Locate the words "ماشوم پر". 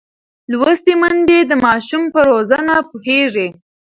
1.65-2.23